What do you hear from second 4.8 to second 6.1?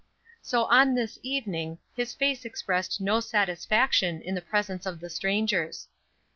of the strangers.